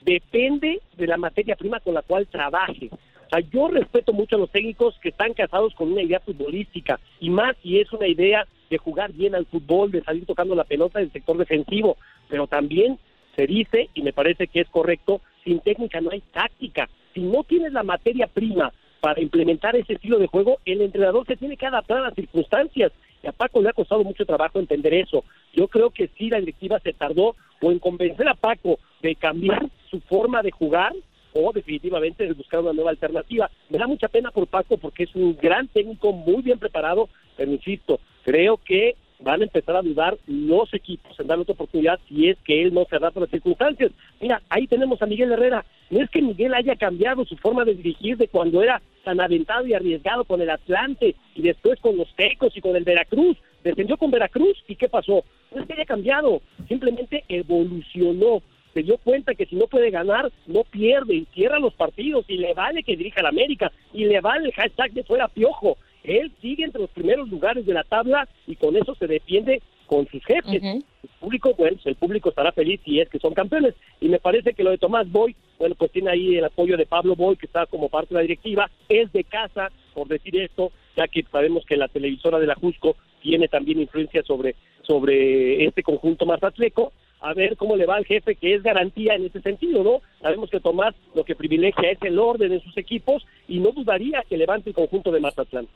depende 0.00 0.80
de 0.96 1.06
la 1.06 1.16
materia 1.16 1.54
prima 1.54 1.78
con 1.78 1.94
la 1.94 2.02
cual 2.02 2.26
trabaje. 2.26 2.90
O 2.90 3.28
sea, 3.30 3.38
yo 3.52 3.68
respeto 3.68 4.12
mucho 4.12 4.34
a 4.34 4.40
los 4.40 4.50
técnicos 4.50 4.98
que 5.00 5.10
están 5.10 5.32
casados 5.32 5.76
con 5.76 5.92
una 5.92 6.02
idea 6.02 6.18
futbolística 6.18 6.98
y 7.20 7.30
más 7.30 7.56
si 7.62 7.78
es 7.78 7.92
una 7.92 8.08
idea 8.08 8.44
de 8.68 8.78
jugar 8.78 9.12
bien 9.12 9.36
al 9.36 9.46
fútbol, 9.46 9.92
de 9.92 10.02
salir 10.02 10.26
tocando 10.26 10.56
la 10.56 10.64
pelota 10.64 10.98
del 10.98 11.12
sector 11.12 11.38
defensivo, 11.38 11.98
pero 12.28 12.48
también 12.48 12.98
se 13.36 13.46
dice, 13.46 13.90
y 13.94 14.02
me 14.02 14.12
parece 14.12 14.48
que 14.48 14.62
es 14.62 14.68
correcto, 14.70 15.20
sin 15.44 15.60
técnica 15.60 16.00
no 16.00 16.10
hay 16.10 16.20
táctica. 16.32 16.88
Si 17.14 17.20
no 17.20 17.44
tienes 17.44 17.72
la 17.72 17.84
materia 17.84 18.26
prima 18.26 18.72
para 19.00 19.20
implementar 19.20 19.76
ese 19.76 19.94
estilo 19.94 20.18
de 20.18 20.26
juego, 20.26 20.58
el 20.64 20.82
entrenador 20.82 21.26
se 21.26 21.36
tiene 21.36 21.56
que 21.56 21.66
adaptar 21.66 21.98
a 21.98 22.02
las 22.02 22.14
circunstancias. 22.14 22.92
Y 23.22 23.26
a 23.26 23.32
Paco 23.32 23.60
le 23.60 23.68
ha 23.68 23.74
costado 23.74 24.04
mucho 24.04 24.24
trabajo 24.24 24.58
entender 24.58 24.94
eso. 24.94 25.24
Yo 25.52 25.68
creo 25.68 25.90
que 25.90 26.08
sí, 26.16 26.30
la 26.30 26.38
directiva 26.40 26.78
se 26.80 26.92
tardó 26.92 27.36
o 27.60 27.70
en 27.70 27.78
convencer 27.78 28.28
a 28.28 28.34
Paco 28.34 28.78
de 29.02 29.14
cambiar 29.14 29.68
su 29.90 30.00
forma 30.00 30.42
de 30.42 30.50
jugar 30.50 30.94
o 31.32 31.52
definitivamente 31.52 32.26
de 32.26 32.32
buscar 32.32 32.60
una 32.60 32.72
nueva 32.72 32.90
alternativa. 32.90 33.50
Me 33.68 33.78
da 33.78 33.86
mucha 33.86 34.08
pena 34.08 34.30
por 34.30 34.46
Paco 34.46 34.78
porque 34.78 35.04
es 35.04 35.14
un 35.14 35.36
gran 35.40 35.68
técnico, 35.68 36.12
muy 36.12 36.42
bien 36.42 36.58
preparado, 36.58 37.08
pero 37.36 37.52
insisto, 37.52 38.00
creo 38.24 38.58
que 38.58 38.96
van 39.22 39.40
a 39.40 39.44
empezar 39.44 39.76
a 39.76 39.82
dudar 39.82 40.16
los 40.26 40.72
equipos 40.72 41.18
en 41.18 41.26
darle 41.26 41.42
otra 41.42 41.54
oportunidad 41.54 42.00
si 42.08 42.28
es 42.28 42.38
que 42.44 42.62
él 42.62 42.72
no 42.72 42.86
se 42.88 42.96
adapta 42.96 43.20
a 43.20 43.22
las 43.22 43.30
circunstancias. 43.30 43.92
Mira, 44.20 44.40
ahí 44.48 44.66
tenemos 44.66 45.00
a 45.02 45.06
Miguel 45.06 45.32
Herrera. 45.32 45.64
No 45.90 46.00
es 46.00 46.10
que 46.10 46.22
Miguel 46.22 46.54
haya 46.54 46.76
cambiado 46.76 47.24
su 47.24 47.36
forma 47.36 47.64
de 47.64 47.74
dirigir 47.74 48.16
de 48.16 48.28
cuando 48.28 48.62
era 48.62 48.80
tan 49.04 49.20
aventado 49.20 49.66
y 49.66 49.74
arriesgado 49.74 50.24
con 50.24 50.40
el 50.40 50.50
Atlante 50.50 51.14
y 51.34 51.42
después 51.42 51.78
con 51.80 51.96
los 51.96 52.14
Tecos 52.16 52.56
y 52.56 52.60
con 52.60 52.76
el 52.76 52.84
Veracruz. 52.84 53.36
Descendió 53.62 53.96
con 53.96 54.10
Veracruz 54.10 54.56
y 54.68 54.76
¿qué 54.76 54.88
pasó? 54.88 55.24
No 55.54 55.60
es 55.60 55.66
que 55.66 55.74
haya 55.74 55.84
cambiado, 55.84 56.40
simplemente 56.68 57.24
evolucionó. 57.28 58.42
Se 58.72 58.82
dio 58.82 58.98
cuenta 58.98 59.34
que 59.34 59.46
si 59.46 59.56
no 59.56 59.66
puede 59.66 59.90
ganar, 59.90 60.30
no 60.46 60.62
pierde 60.62 61.14
y 61.14 61.26
cierra 61.34 61.58
los 61.58 61.74
partidos 61.74 62.24
y 62.28 62.38
le 62.38 62.54
vale 62.54 62.84
que 62.84 62.96
dirija 62.96 63.20
la 63.20 63.30
América 63.30 63.72
y 63.92 64.04
le 64.04 64.20
vale 64.20 64.46
el 64.46 64.54
hashtag 64.54 64.92
de 64.92 65.02
fuera 65.02 65.26
piojo. 65.28 65.76
Él 66.10 66.32
sigue 66.40 66.64
entre 66.64 66.80
los 66.80 66.90
primeros 66.90 67.28
lugares 67.28 67.64
de 67.64 67.72
la 67.72 67.84
tabla 67.84 68.28
y 68.48 68.56
con 68.56 68.76
eso 68.76 68.96
se 68.96 69.06
defiende 69.06 69.62
con 69.86 70.08
sus 70.08 70.24
jefes. 70.24 70.60
El 70.60 70.84
público, 71.20 71.54
bueno, 71.56 71.76
el 71.84 71.94
público 71.94 72.30
estará 72.30 72.50
feliz 72.50 72.80
si 72.84 72.98
es 72.98 73.08
que 73.08 73.20
son 73.20 73.32
campeones. 73.32 73.74
Y 74.00 74.08
me 74.08 74.18
parece 74.18 74.54
que 74.54 74.64
lo 74.64 74.70
de 74.70 74.78
Tomás 74.78 75.08
Boy, 75.10 75.36
bueno, 75.58 75.76
pues 75.76 75.92
tiene 75.92 76.10
ahí 76.10 76.36
el 76.36 76.44
apoyo 76.44 76.76
de 76.76 76.84
Pablo 76.84 77.14
Boy, 77.14 77.36
que 77.36 77.46
está 77.46 77.66
como 77.66 77.88
parte 77.88 78.12
de 78.12 78.16
la 78.16 78.22
directiva, 78.22 78.68
es 78.88 79.12
de 79.12 79.22
casa, 79.22 79.70
por 79.94 80.08
decir 80.08 80.36
esto, 80.36 80.72
ya 80.96 81.06
que 81.06 81.22
sabemos 81.30 81.64
que 81.64 81.76
la 81.76 81.86
televisora 81.86 82.40
de 82.40 82.46
la 82.48 82.56
Jusco 82.56 82.96
tiene 83.22 83.46
también 83.46 83.80
influencia 83.80 84.24
sobre, 84.24 84.56
sobre 84.82 85.64
este 85.64 85.84
conjunto 85.84 86.26
mazatleco. 86.26 86.92
A 87.20 87.34
ver 87.34 87.56
cómo 87.56 87.76
le 87.76 87.86
va 87.86 87.96
al 87.96 88.06
jefe, 88.06 88.34
que 88.34 88.54
es 88.54 88.62
garantía 88.62 89.14
en 89.14 89.26
ese 89.26 89.42
sentido, 89.42 89.84
¿no? 89.84 90.00
Sabemos 90.22 90.50
que 90.50 90.58
Tomás 90.58 90.94
lo 91.14 91.22
que 91.22 91.36
privilegia 91.36 91.90
es 91.90 91.98
el 92.02 92.18
orden 92.18 92.52
en 92.52 92.62
sus 92.62 92.76
equipos 92.78 93.24
y 93.46 93.60
no 93.60 93.70
dudaría 93.72 94.24
que 94.28 94.38
levante 94.38 94.70
el 94.70 94.74
conjunto 94.74 95.12
de 95.12 95.20
Mazatlán. 95.20 95.68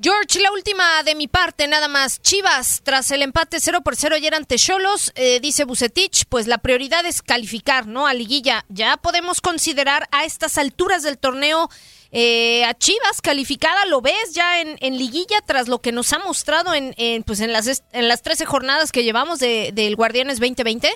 George, 0.00 0.40
la 0.40 0.50
última 0.52 1.02
de 1.04 1.14
mi 1.14 1.28
parte, 1.28 1.68
nada 1.68 1.86
más. 1.86 2.20
Chivas, 2.22 2.80
tras 2.82 3.10
el 3.10 3.22
empate 3.22 3.60
0 3.60 3.82
por 3.82 3.94
0 3.94 4.16
ayer 4.16 4.34
ante 4.34 4.56
Cholos, 4.56 5.12
eh, 5.14 5.38
dice 5.40 5.64
Bucetich, 5.64 6.24
pues 6.28 6.46
la 6.46 6.58
prioridad 6.58 7.04
es 7.04 7.22
calificar, 7.22 7.86
¿no? 7.86 8.06
A 8.06 8.14
liguilla. 8.14 8.64
Ya 8.68 8.96
podemos 8.96 9.40
considerar 9.40 10.08
a 10.10 10.24
estas 10.24 10.58
alturas 10.58 11.02
del 11.02 11.18
torneo 11.18 11.68
eh, 12.10 12.64
a 12.64 12.74
Chivas 12.74 13.22
calificada, 13.22 13.86
¿lo 13.86 14.02
ves 14.02 14.34
ya 14.34 14.60
en, 14.60 14.76
en, 14.80 14.98
liguilla 14.98 15.40
tras 15.46 15.66
lo 15.68 15.78
que 15.78 15.92
nos 15.92 16.12
ha 16.12 16.18
mostrado 16.18 16.74
en, 16.74 16.94
en, 16.98 17.22
pues 17.22 17.40
en, 17.40 17.54
las, 17.54 17.82
en 17.92 18.06
las 18.06 18.20
13 18.22 18.44
jornadas 18.44 18.92
que 18.92 19.02
llevamos 19.02 19.38
del 19.38 19.74
de, 19.74 19.94
Guardianes 19.94 20.38
2020? 20.38 20.90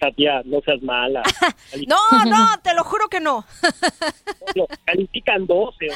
Katia, 0.00 0.40
no 0.46 0.60
seas 0.62 0.82
mala. 0.82 1.22
no, 1.86 2.24
no, 2.24 2.46
te 2.62 2.72
lo 2.72 2.82
juro 2.84 3.08
que 3.08 3.20
no. 3.20 3.44
no 4.56 4.66
califican 4.84 5.46
12, 5.46 5.86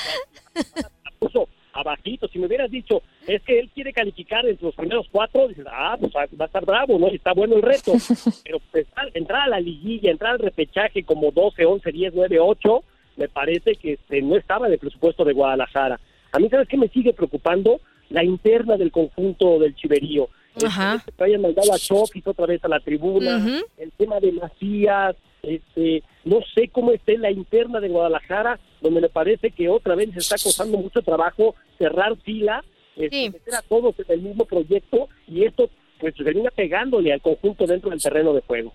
o 1.20 1.30
sea, 1.30 1.40
abajito. 1.72 2.28
Si 2.28 2.38
me 2.38 2.46
hubieras 2.46 2.70
dicho, 2.70 3.02
es 3.26 3.42
que 3.42 3.58
él 3.58 3.70
quiere 3.74 3.92
calificar 3.92 4.46
entre 4.46 4.66
los 4.66 4.74
primeros 4.74 5.06
cuatro, 5.10 5.48
dices, 5.48 5.66
ah, 5.70 5.96
pues 5.98 6.12
va 6.14 6.44
a 6.44 6.46
estar 6.46 6.64
bravo, 6.64 6.98
¿no? 6.98 7.08
Y 7.08 7.16
está 7.16 7.32
bueno 7.32 7.56
el 7.56 7.62
reto. 7.62 7.92
Pero 8.44 8.60
pues, 8.70 8.86
entrar 9.14 9.42
a 9.42 9.48
la 9.48 9.60
liguilla, 9.60 10.10
entrar 10.10 10.32
al 10.32 10.38
repechaje 10.38 11.02
como 11.04 11.30
12, 11.30 11.64
11, 11.64 11.92
10, 11.92 12.12
9, 12.14 12.38
8, 12.40 12.84
me 13.16 13.28
parece 13.28 13.74
que 13.76 13.94
este, 13.94 14.22
no 14.22 14.36
estaba 14.36 14.66
en 14.66 14.74
el 14.74 14.78
presupuesto 14.78 15.24
de 15.24 15.32
Guadalajara. 15.32 16.00
A 16.32 16.38
mí, 16.38 16.48
¿sabes 16.48 16.68
qué 16.68 16.76
me 16.76 16.88
sigue 16.88 17.12
preocupando? 17.12 17.80
La 18.08 18.24
interna 18.24 18.76
del 18.76 18.90
conjunto 18.90 19.58
del 19.58 19.74
Chiverío. 19.74 20.28
Ajá. 20.66 21.02
que 21.16 21.24
hayan 21.24 21.42
mandado 21.42 21.72
a 21.72 21.78
Chofis 21.78 22.26
otra 22.26 22.44
vez 22.46 22.62
a 22.64 22.68
la 22.68 22.80
tribuna, 22.80 23.36
uh 23.36 23.40
-huh. 23.40 23.64
el 23.78 23.92
tema 23.92 24.18
de 24.18 24.32
Macías, 24.32 25.14
este, 25.42 26.02
no 26.24 26.40
sé 26.54 26.68
cómo 26.68 26.90
esté 26.92 27.16
la 27.18 27.30
interna 27.30 27.80
de 27.80 27.88
Guadalajara, 27.88 28.58
donde 28.80 29.00
me 29.00 29.08
parece 29.08 29.50
que 29.50 29.68
otra 29.68 29.94
vez 29.94 30.10
se 30.12 30.18
está 30.18 30.36
costando 30.42 30.78
mucho 30.78 31.02
trabajo 31.02 31.54
cerrar 31.78 32.16
fila, 32.18 32.64
este, 32.96 33.16
Sí. 33.16 33.30
meter 33.30 33.54
a 33.54 33.62
todos 33.62 33.94
en 33.98 34.06
el 34.08 34.20
mismo 34.22 34.44
proyecto 34.44 35.08
y 35.26 35.44
esto 35.44 35.70
pues 35.98 36.14
termina 36.14 36.50
pegándole 36.50 37.12
al 37.12 37.20
conjunto 37.20 37.66
dentro 37.66 37.90
del 37.90 38.00
terreno 38.00 38.32
de 38.32 38.40
juego. 38.40 38.72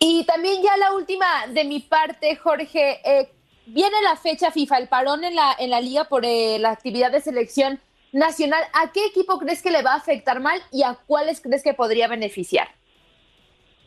Y 0.00 0.24
también 0.24 0.62
ya 0.62 0.76
la 0.76 0.94
última 0.94 1.26
de 1.52 1.64
mi 1.64 1.80
parte, 1.80 2.36
Jorge, 2.36 3.00
eh, 3.04 3.28
viene 3.66 3.96
la 4.02 4.16
fecha 4.16 4.50
FIFA, 4.50 4.78
el 4.78 4.88
parón 4.88 5.24
en 5.24 5.34
la, 5.34 5.54
en 5.58 5.70
la 5.70 5.80
liga 5.80 6.04
por 6.04 6.24
eh, 6.24 6.58
la 6.58 6.70
actividad 6.70 7.12
de 7.12 7.20
selección 7.20 7.80
nacional. 8.12 8.62
¿A 8.72 8.92
qué 8.92 9.06
equipo 9.06 9.38
crees 9.38 9.62
que 9.62 9.70
le 9.70 9.82
va 9.82 9.92
a 9.92 9.96
afectar 9.96 10.40
mal 10.40 10.60
y 10.72 10.82
a 10.82 10.98
cuáles 11.06 11.40
crees 11.40 11.62
que 11.62 11.74
podría 11.74 12.08
beneficiar? 12.08 12.68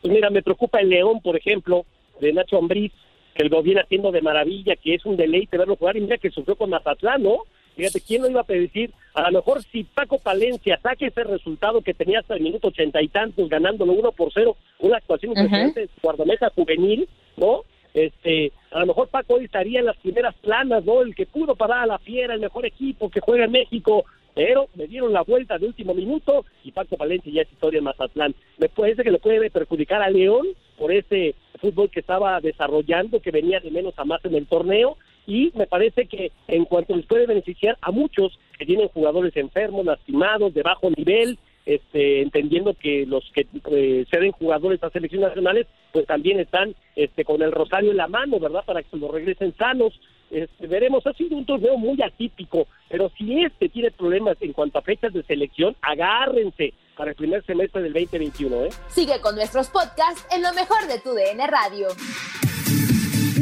Pues 0.01 0.13
mira, 0.13 0.29
me 0.29 0.43
preocupa 0.43 0.79
el 0.79 0.89
León, 0.89 1.21
por 1.21 1.35
ejemplo, 1.35 1.85
de 2.19 2.33
Nacho 2.33 2.57
Ambriz, 2.57 2.93
que 3.37 3.47
lo 3.47 3.61
viene 3.61 3.81
haciendo 3.81 4.11
de 4.11 4.21
maravilla, 4.21 4.75
que 4.75 4.95
es 4.95 5.05
un 5.05 5.15
deleite 5.15 5.57
verlo 5.57 5.75
jugar, 5.75 5.95
y 5.95 6.01
mira 6.01 6.17
que 6.17 6.31
sufrió 6.31 6.55
con 6.55 6.71
Mazatlán, 6.71 7.21
¿no? 7.21 7.43
Fíjate, 7.75 8.01
¿quién 8.01 8.23
lo 8.23 8.29
iba 8.29 8.41
a 8.41 8.45
predecir? 8.45 8.91
A 9.13 9.29
lo 9.29 9.37
mejor 9.37 9.61
si 9.61 9.83
Paco 9.83 10.17
Palencia 10.17 10.79
saque 10.81 11.05
ese 11.05 11.23
resultado 11.23 11.81
que 11.81 11.93
tenía 11.93 12.19
hasta 12.19 12.33
el 12.33 12.41
minuto 12.41 12.69
ochenta 12.69 12.99
y 12.99 13.07
tantos, 13.09 13.47
ganándolo 13.47 13.93
uno 13.93 14.11
por 14.11 14.33
cero, 14.33 14.57
una 14.79 14.97
actuación 14.97 15.33
impresionante 15.33 15.81
de 15.81 15.87
su 15.87 16.01
guardameta 16.01 16.49
juvenil, 16.49 17.07
¿no? 17.35 17.61
Este, 17.93 18.51
a 18.71 18.79
lo 18.79 18.87
mejor 18.87 19.09
Paco 19.09 19.35
hoy 19.35 19.45
estaría 19.45 19.79
en 19.79 19.85
las 19.85 19.97
primeras 19.97 20.33
planas, 20.35 20.83
¿no? 20.83 21.03
El 21.03 21.13
que 21.13 21.27
pudo 21.27 21.55
parar 21.55 21.83
a 21.83 21.85
la 21.85 21.99
fiera, 21.99 22.33
el 22.33 22.39
mejor 22.39 22.65
equipo 22.65 23.11
que 23.11 23.19
juega 23.19 23.45
en 23.45 23.51
México, 23.51 24.05
pero 24.33 24.67
me 24.73 24.87
dieron 24.87 25.13
la 25.13 25.21
vuelta 25.21 25.59
de 25.59 25.67
último 25.67 25.93
minuto 25.93 26.45
y 26.63 26.71
Paco 26.71 26.97
Palencia 26.97 27.31
ya 27.31 27.43
es 27.43 27.51
historia 27.51 27.77
en 27.77 27.83
Mazatlán. 27.83 28.33
Me 28.57 28.69
parece 28.69 29.03
que 29.03 29.11
le 29.11 29.19
puede 29.19 29.51
perjudicar 29.51 30.01
a 30.01 30.09
León 30.09 30.47
por 30.77 30.91
ese 30.91 31.35
fútbol 31.59 31.89
que 31.89 31.99
estaba 31.99 32.39
desarrollando, 32.39 33.21
que 33.21 33.31
venía 33.31 33.59
de 33.59 33.71
menos 33.71 33.93
a 33.97 34.05
más 34.05 34.23
en 34.25 34.35
el 34.35 34.45
torneo, 34.45 34.97
y 35.25 35.51
me 35.55 35.67
parece 35.67 36.05
que 36.05 36.31
en 36.47 36.65
cuanto 36.65 36.95
les 36.95 37.05
puede 37.05 37.25
beneficiar 37.25 37.77
a 37.81 37.91
muchos 37.91 38.39
que 38.57 38.65
tienen 38.65 38.87
jugadores 38.87 39.35
enfermos, 39.35 39.85
lastimados, 39.85 40.53
de 40.53 40.63
bajo 40.63 40.89
nivel, 40.89 41.37
este, 41.65 42.21
entendiendo 42.21 42.73
que 42.75 43.05
los 43.05 43.29
que 43.33 43.45
eh, 43.71 44.05
ceden 44.09 44.31
jugadores 44.31 44.81
a 44.81 44.89
selecciones 44.89 45.27
nacionales, 45.27 45.67
pues 45.91 46.05
también 46.05 46.39
están 46.39 46.73
este, 46.95 47.25
con 47.25 47.41
el 47.41 47.51
rosario 47.51 47.91
en 47.91 47.97
la 47.97 48.07
mano, 48.07 48.39
¿verdad? 48.39 48.63
Para 48.65 48.81
que 48.81 48.89
se 48.89 48.97
los 48.97 49.11
regresen 49.11 49.53
sanos. 49.57 49.99
Este, 50.31 50.65
veremos, 50.65 51.05
ha 51.05 51.13
sido 51.13 51.35
un 51.35 51.45
torneo 51.45 51.77
muy 51.77 52.01
atípico, 52.01 52.67
pero 52.87 53.11
si 53.17 53.43
este 53.43 53.67
tiene 53.67 53.91
problemas 53.91 54.37
en 54.39 54.53
cuanto 54.53 54.79
a 54.79 54.81
fechas 54.81 55.11
de 55.11 55.23
selección, 55.23 55.75
agárrense 55.81 56.73
para 56.97 57.11
el 57.11 57.15
primer 57.15 57.45
semestre 57.45 57.81
del 57.81 57.93
2021. 57.93 58.65
¿eh? 58.65 58.69
Sigue 58.89 59.21
con 59.21 59.35
nuestros 59.35 59.67
podcasts 59.67 60.25
en 60.31 60.41
lo 60.41 60.53
mejor 60.53 60.87
de 60.87 60.99
tu 60.99 61.13
DN 61.13 61.45
Radio. 61.47 61.87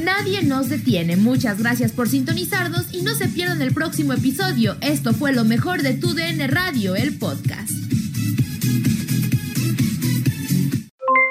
Nadie 0.03 0.43
nos 0.43 0.69
detiene. 0.69 1.15
Muchas 1.15 1.59
gracias 1.59 1.91
por 1.91 2.07
sintonizarnos 2.07 2.93
y 2.93 3.01
no 3.01 3.15
se 3.15 3.27
pierdan 3.27 3.61
el 3.61 3.73
próximo 3.73 4.13
episodio. 4.13 4.75
Esto 4.81 5.13
fue 5.13 5.33
lo 5.33 5.45
mejor 5.45 5.81
de 5.81 5.93
tu 5.93 6.13
DN 6.13 6.45
Radio, 6.47 6.95
el 6.95 7.17
podcast. 7.17 7.71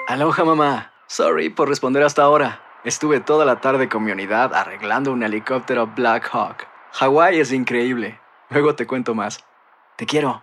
Aloha 0.09 0.45
mamá. 0.45 0.93
Sorry 1.07 1.51
por 1.51 1.69
responder 1.69 2.03
hasta 2.03 2.23
ahora. 2.23 2.61
Estuve 2.85 3.21
toda 3.21 3.45
la 3.45 3.61
tarde 3.61 3.89
con 3.89 4.05
mi 4.05 4.13
unidad 4.13 4.53
arreglando 4.55 5.13
un 5.13 5.23
helicóptero 5.23 5.87
Black 5.87 6.29
Hawk. 6.33 6.67
Hawái 6.93 7.41
es 7.41 7.53
increíble. 7.53 8.21
Luego 8.51 8.75
te 8.75 8.87
cuento 8.87 9.15
más. 9.15 9.45
Te 9.97 10.07
quiero. 10.07 10.43